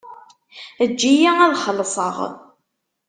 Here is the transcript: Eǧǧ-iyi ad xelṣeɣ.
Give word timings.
Eǧǧ-iyi 0.83 1.29
ad 1.45 1.53
xelṣeɣ. 1.63 2.17